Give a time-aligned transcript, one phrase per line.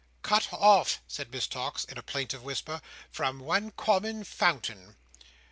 [0.23, 4.95] "Cut off," said Miss Tox, in a plaintive whisper, "from one common fountain!"